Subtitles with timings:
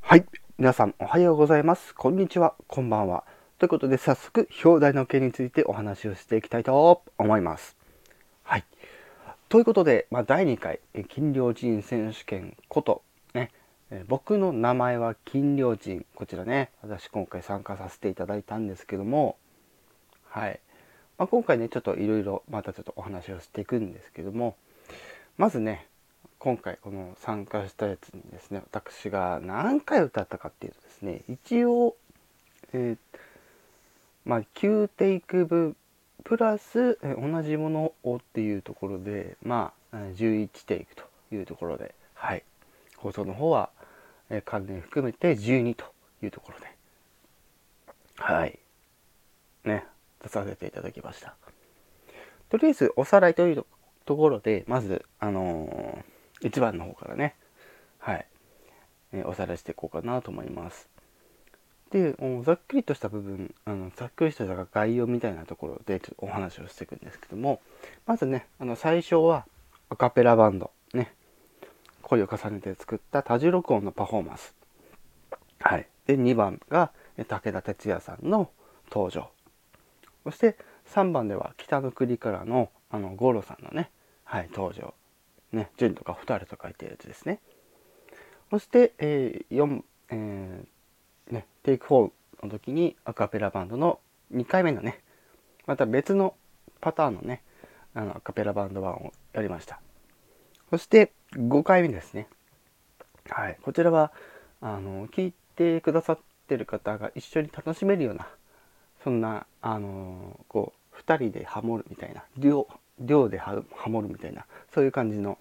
[0.00, 0.24] はい。
[0.58, 1.94] 皆さん、おはようございます。
[1.94, 2.54] こんにちは。
[2.66, 3.22] こんばんは。
[3.60, 7.76] ということで、早速、表題の件についてお話をしていきたいと思います。
[8.42, 8.64] はい。
[9.48, 13.02] ということで、まあ、第2回、金良人選手権こと、
[13.34, 13.52] ね、
[14.08, 16.04] 僕の名前は金良人。
[16.16, 19.36] こちらね、私今回参加させていただいたんですけども、
[20.28, 20.58] はい。
[21.18, 24.56] まあ、今回ね、ちょっといろいろまたちょっとお話をしていくんですけども、
[25.36, 25.86] まずね、
[26.38, 31.96] 今回この参加したやつにですね、私が何回歌ったかっていうとですね、一応、
[32.72, 33.18] えー、
[34.24, 35.76] まあ、9テイク分
[36.22, 42.44] プラス、え同じものをっていうところで、まあ、11テイクというところで、はい、
[42.96, 43.70] 放送の方は、
[44.30, 45.84] え関連含めて12と
[46.22, 46.66] いうところで、
[48.16, 48.58] はい、
[49.64, 49.84] ね、
[50.22, 51.34] 出させていただきました。
[52.48, 53.64] とりあえずおさらいという
[54.04, 57.34] ところで、まず、あのー、1番の方からね、
[57.98, 58.26] はい、
[59.12, 60.88] えー、おさらいしていこうかなと思います。
[61.90, 67.60] で、ざっくりとした部分、あのざっくりとした概要みたいなところでちょっとお話をしていくんですけども、
[68.06, 69.46] まずね、あの最初は
[69.88, 71.14] アカペラバンド、ね、
[72.02, 74.54] 声を重ねて作った多重録音のパフォーマンス。
[75.60, 75.86] はい。
[76.06, 78.50] で、2番が武田鉄矢さんの
[78.90, 79.30] 登場。
[80.24, 80.56] そして
[80.92, 83.90] 3番では北の国からのあの五郎さんのね、
[84.24, 84.94] はい、登場。
[85.52, 87.40] ね、純とか二人と書いてるやつですね。
[88.50, 92.10] そして、えー、4、えー、ね、テイク4
[92.42, 94.00] の時にアカペラバンドの
[94.34, 95.00] 2回目のね、
[95.66, 96.34] また別の
[96.80, 97.42] パターンのね、
[97.94, 99.80] あのアカペラバンド版をやりました。
[100.70, 102.28] そして5回目ですね。
[103.30, 104.12] はい、こちらは
[104.60, 108.28] あの聞いてくださってる方が一緒に楽しめるような
[109.04, 112.66] そんなあのこう2人でハモるみたいな量
[113.00, 115.38] 量でハモるみたいなそういう感じの、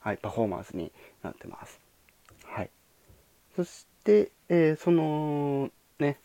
[0.00, 1.80] はい、パフォーマンスになってます。
[2.44, 2.70] はい、
[3.56, 6.18] そして、えー、そのね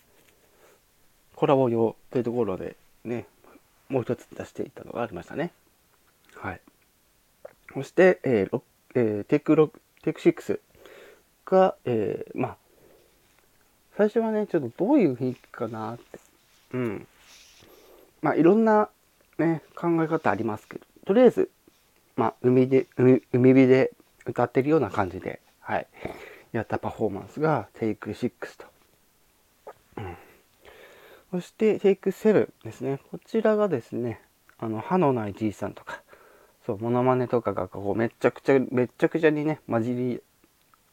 [1.36, 3.26] コラボ用というところでね
[3.90, 5.52] もう一つ出していったのがありましたね。
[6.36, 6.62] はい、
[7.74, 8.62] そして、えー
[8.96, 9.70] えー、テイク6
[10.04, 10.60] テイク6
[11.46, 12.58] が、えー、まあ
[13.98, 16.20] 最初はねちょっとどういう雰囲気かなって
[16.76, 17.08] うん。
[18.22, 18.90] まあいろんな
[19.38, 21.50] ね、考え方ありますけど、とりあえず、
[22.16, 23.92] まあ海で、海海辺で
[24.26, 25.88] 歌ってるような感じで、はい、
[26.52, 28.66] やったパフォーマンスがテイク6と。
[29.98, 30.18] うん、
[31.32, 33.00] そしてテイク7ですね。
[33.10, 34.22] こちらがですね、
[34.58, 36.02] あの、歯のないじいさんとか、
[36.66, 40.22] そう、モノマネとかがこうめちゃくちゃ、めちゃくちゃにね、混じり、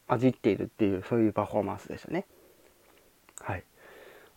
[0.06, 2.26] 混じっているっていう、そういうパフォーマンスでしたね。
[3.40, 3.64] はい。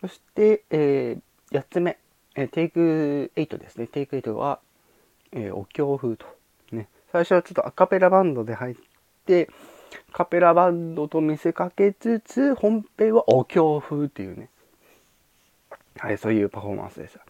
[0.01, 1.97] そして、えー、8つ目、
[2.35, 3.87] えー、テイク8ですね。
[3.87, 4.59] テイク8は、
[5.31, 6.25] えー、お経風と。
[6.71, 6.89] ね。
[7.11, 8.75] 最初はちょっとアカペラバンドで入っ
[9.25, 9.49] て、
[10.11, 14.49] カペラバンドと見せかけつつ、本編はお経風っていうね。
[15.97, 17.25] はい、そういうパフォーマンスでした。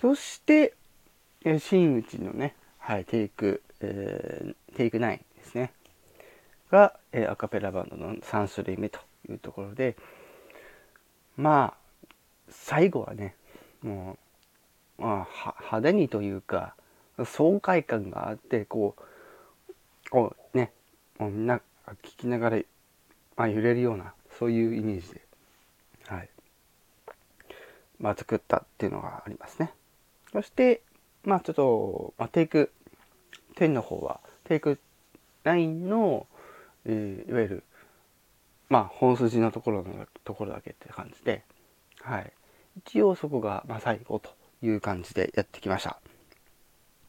[0.00, 0.74] そして、
[1.44, 5.72] えー、真打ちのね、はい、テイク、えー、テイク9ですね。
[6.70, 8.98] が、えー、アカペラバンドの3種類目と
[9.28, 9.96] いうところで、
[11.36, 11.85] まあ
[12.50, 13.34] 最後はね
[13.82, 14.18] も
[14.98, 16.74] う、まあ、派手にというか
[17.24, 19.72] 爽快感があってこう
[20.10, 20.72] こうね
[21.18, 21.60] もうみんな
[22.02, 22.58] 聞きながら、
[23.36, 25.22] まあ、揺れるようなそういうイメージで、
[26.08, 26.28] はい
[27.98, 29.72] まあ、作ったっていうのがありますね。
[30.32, 30.82] そして
[31.24, 32.70] まあちょっと、まあ、テイク
[33.56, 34.78] 10の方はテイク
[35.44, 36.26] 9の、
[36.84, 37.64] えー、いわゆる
[38.68, 41.42] まあ本筋のところのところだけって感じで、
[42.02, 42.32] はい。
[42.76, 44.30] 一応そこが、ま、最後と
[44.62, 46.00] いう感じでやってきました。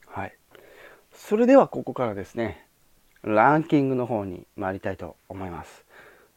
[0.06, 0.38] はい。
[1.14, 2.68] それではここからですね、
[3.24, 5.86] ランキングの方に参りたいと思います。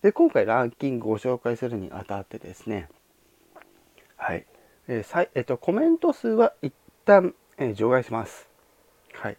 [0.02, 2.88] で、今回ランキングご紹介するにあたってですね、
[4.16, 4.46] はい。
[4.88, 6.74] えー、さえっ、と、コメント数は一
[7.04, 8.48] 旦、えー、除外します。
[9.12, 9.36] はい。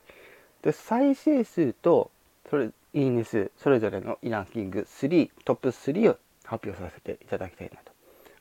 [0.62, 2.12] で、再生数と、
[2.50, 7.91] それ、いいね数それぞれのランキング3トップ3を発表させていただきたいなと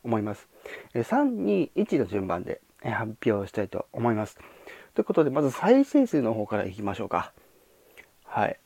[0.03, 0.49] 思います。
[0.95, 4.39] 3、2、1の順番で発表したいと思います。
[4.95, 7.33] ということで、まず再生数の方からいきましょうか。
[8.25, 8.59] はい。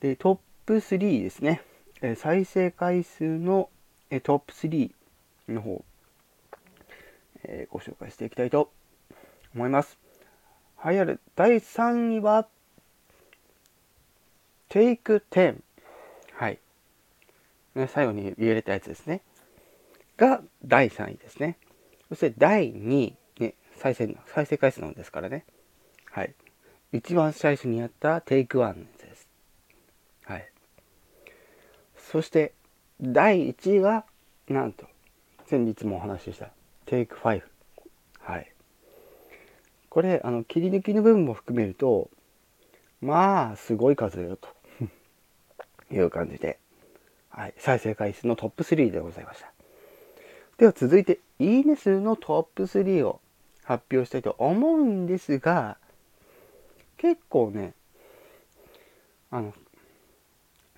[0.00, 1.62] で、トップ3ですね。
[2.16, 3.68] 再生回数の
[4.22, 4.90] トップ3
[5.48, 5.84] の方、
[7.44, 8.72] えご紹介していきたいと
[9.54, 9.98] 思います。
[10.76, 12.48] はい、ある第3位は、
[14.70, 15.56] Take 10。
[16.32, 16.58] はい。
[17.88, 19.20] 最後に入れたやつですね。
[20.20, 21.56] が第3位ですね。
[22.10, 25.46] そして第2位、ね、再生、再生回数のですからね。
[26.12, 26.34] はい。
[26.92, 29.28] 一番最初にやったテイクワンです。
[30.24, 30.52] はい。
[31.96, 32.52] そして、
[33.00, 34.04] 第1位が、
[34.48, 34.86] なんと、
[35.46, 36.50] 先日もお話しした
[36.84, 37.42] テイク5。
[38.18, 38.52] はい。
[39.88, 42.10] これ、あの、切り抜きの部分も含めると、
[43.00, 44.48] まあ、すごい数だよと
[45.94, 46.58] いう感じで、
[47.30, 49.59] はい、再生回数のトップ3でございました。
[50.60, 53.22] では続いて、いいね数のトップ3を
[53.64, 55.78] 発表したいと思うんですが、
[56.98, 57.72] 結構ね、
[59.30, 59.54] あの、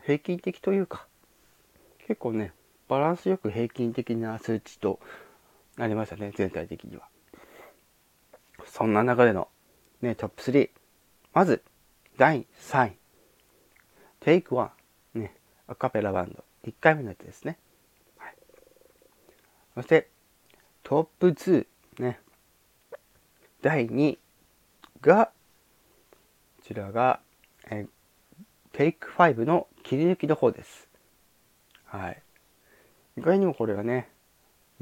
[0.04, 1.08] 平均的というか、
[2.06, 2.52] 結構ね、
[2.86, 5.00] バランスよく平均的な数値と
[5.76, 7.08] なりましたね、全体的には。
[8.64, 9.48] そんな中での、
[10.00, 10.70] ね、トップ3。
[11.32, 11.60] まず、
[12.18, 12.96] 第3位。
[14.20, 14.70] Take One。
[15.14, 15.34] ね、
[15.66, 16.44] アカペラバンド。
[16.68, 17.58] 1回目のやつですね。
[19.74, 20.08] そして、
[20.82, 21.66] トップ2。
[21.98, 22.20] ね。
[23.62, 24.18] 第2位
[25.00, 25.32] が、こ
[26.64, 27.20] ちらが、
[27.70, 27.86] え
[28.72, 30.88] Take 5の切り抜きの方です。
[31.84, 32.22] はい。
[33.16, 34.10] 意外にもこれがね、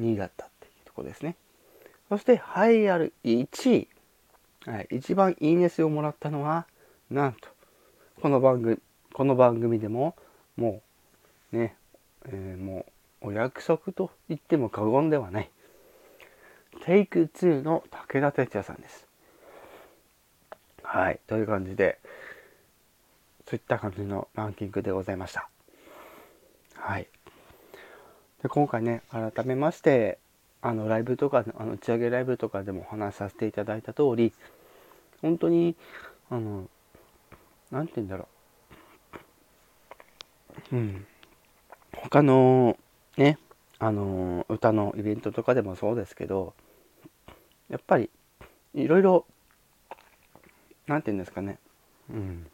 [0.00, 1.36] 2位だったっていうところですね。
[2.08, 3.88] そして、栄えある1位。
[4.66, 4.88] はい。
[4.90, 6.66] 一番いいね数をもらったのは、
[7.10, 7.48] なんと、
[8.20, 8.78] この番組、
[9.12, 10.16] この番組でも、
[10.56, 10.82] も
[11.52, 11.76] う、ね、
[12.26, 15.50] えー、もう、お約束と言っても過言ではない。
[16.84, 19.06] テイク2の武田鉄矢さんです。
[20.82, 21.20] はい。
[21.26, 21.98] という感じで、
[23.46, 25.48] そういった感じのランキングでございました。
[26.76, 27.08] はい。
[28.42, 30.18] で今回ね、改めまして、
[30.62, 34.32] あの、ライブとか、あの、打ち上げライブとかでもお話しさせていただいた通り、
[35.20, 35.76] 本当に、
[36.30, 36.68] あの、
[37.70, 38.28] なんて言うんだろ
[40.72, 40.76] う。
[40.76, 41.06] うん。
[41.92, 42.78] 他の、
[43.16, 43.38] ね、
[43.78, 46.54] あの、歌のイベントとかでもそうですけど、
[47.68, 48.10] やっぱり、
[48.74, 49.26] いろいろ、
[50.86, 51.58] なんて言うんですかね。
[52.10, 52.46] うん。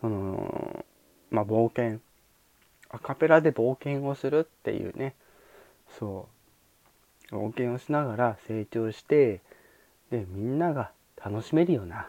[0.00, 0.84] その、
[1.30, 2.00] まあ、冒険。
[2.88, 5.14] アカペラで冒険をするっていうね。
[5.98, 6.28] そ
[7.30, 7.34] う。
[7.34, 9.40] 冒険をしながら成長して、
[10.10, 10.90] で、みんなが
[11.22, 12.08] 楽しめるような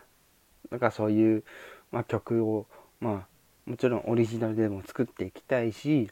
[0.72, 1.44] だかそういう、
[1.92, 2.66] まあ、曲を、
[3.00, 6.10] まあ、もちろんオリジナルでも作っていきたいし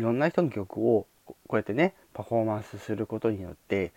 [0.00, 3.92] いろんな人の曲をこうやってねパフォーマンスすることによって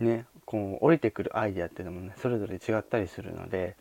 [0.00, 3.76] ねこう降りてくるアイデアっていうのもねそれぞれ違ったりするので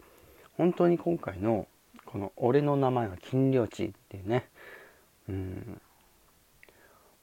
[0.57, 1.67] 本当に今回の
[2.05, 4.47] この「俺の名前は金領地」っていうね
[5.27, 5.81] うん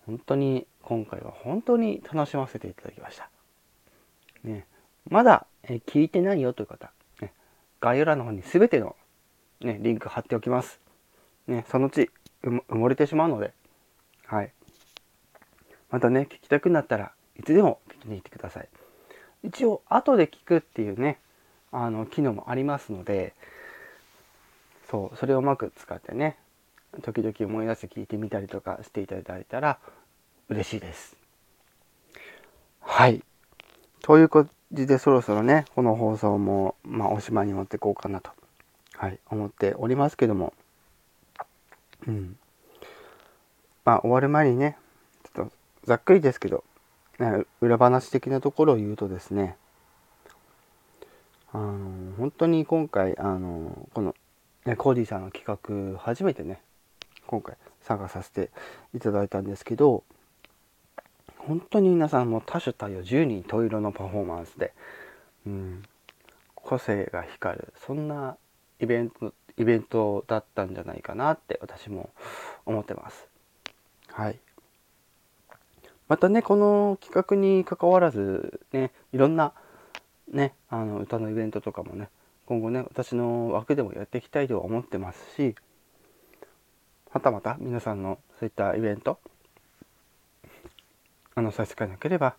[0.07, 3.31] 本当に今回は本当に楽しませていただきました。
[4.43, 4.67] ね、
[5.09, 6.91] まだ、え聞いてないよという方、
[7.21, 7.33] ね、
[7.81, 8.97] 概要欄の方に全ての、
[9.61, 10.80] ね、リンク貼っておきます。
[11.51, 12.11] ね、そのうち
[12.43, 13.53] 埋もれてしまうので、
[14.27, 14.53] はい。
[15.91, 18.69] またね、聞きたくなったらいつでも聞きに行ってください。
[19.43, 21.19] 一応、後で聞くっていうね、
[21.73, 23.35] あの、機能もありますので、
[24.91, 26.37] そう、それをうまく使ってね、
[27.03, 29.79] 時々思い出して聞いてみたりとかしていただいたら
[30.49, 31.17] 嬉しいです。
[32.81, 33.23] はい。
[34.03, 38.31] という感じでそろそろね、この放送も、まあ、おしまいに持っていこうかなと、
[38.97, 40.53] はい、思っておりますけども、
[42.07, 42.37] うん。
[43.85, 44.77] まあ、終わる前にね、
[45.25, 45.53] ちょっと
[45.85, 46.65] ざっくりですけど、
[47.61, 49.57] 裏話的なところを言うとですね、
[51.53, 54.15] あの本当に今回、あのこの、
[54.65, 55.45] ね、コーディさんの企
[55.95, 56.61] 画、初めてね、
[57.27, 58.51] 今回参加させて
[58.95, 60.05] いただいたんですけど、
[61.39, 64.73] 本当に皆さんも多種多様10人十色のパフォーマンスで、
[65.47, 65.83] うん、
[66.55, 68.37] 個性が光るそんな
[68.79, 72.11] イベントイベントだったんじゃないかなって私も
[72.67, 73.27] 思ってます。
[74.09, 74.39] はい。
[76.09, 79.53] またねこの企画に関わらずねいろんな
[80.33, 82.09] ねあの歌のイベントとかもね
[82.47, 85.55] 今後ね私の枠でもやっていきたいと思ってますし
[87.11, 89.21] はたまた皆さんのそういったイベント
[91.37, 92.35] あの差し支えなければ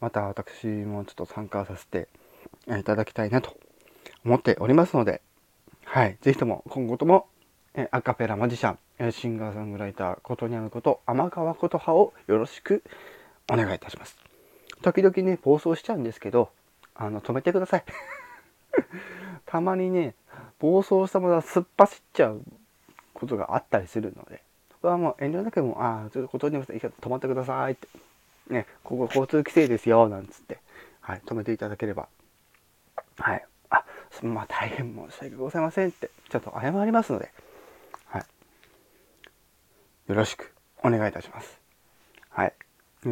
[0.00, 2.08] また私もちょっと参加させて
[2.68, 3.56] いただきたいなと
[4.24, 5.22] 思っておりますので、
[5.96, 7.26] はい、ぜひとも今後とも
[7.72, 12.82] えアカペラマジシャンシンガーソングライターことにゃむこと天川琴葉をよろしく
[13.50, 14.18] お願いいたします。
[14.82, 16.50] 時々ね暴走しちゃうんですけど
[16.94, 17.84] あの止めてください。
[19.46, 20.14] たまにね
[20.58, 22.42] 暴走したものはすっ走っちゃう
[23.14, 24.42] ことがあったりするので
[24.82, 27.88] それはもう遠慮なくもああちょっとことにゃむさん止まってくださいって
[28.50, 30.58] ね、ここ交通規制ですよ、なんつって、
[31.00, 32.06] はい、止めていただければ、
[33.16, 33.46] はい、
[34.24, 37.32] まあ大変申し訳ございませんって、ちょっと謝りますので、
[38.06, 38.24] はい、
[40.08, 41.60] よろしくお願いいたします。
[42.30, 42.52] はい。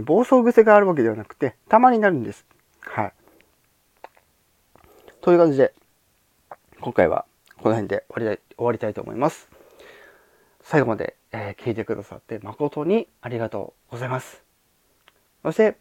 [0.02, 2.46] 暴走癖があるわけではなくて、たまになるんです。
[2.80, 3.12] はい。
[5.20, 5.72] という感じで、
[6.80, 7.24] 今回は
[7.56, 9.48] この辺で終わりたい終わりたいと思います。
[10.62, 14.42] 最後まで、えー、聞いてくださって誠にありがとうございます。
[15.42, 15.76] そして、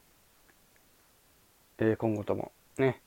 [1.80, 3.02] えー、今後ともね、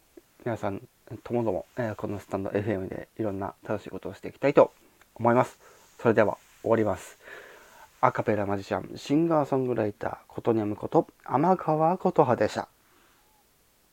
[0.45, 0.87] 皆さん
[1.23, 4.73] ともども、えー、このスタンド FM でいろんな楽しいことをしていきたいと
[5.15, 5.59] 思います。
[6.01, 7.19] それでは終わります。
[8.01, 12.69] アカペラマジシャン、シンガーソングライター、ことにゃむこと、天川琴葉でした。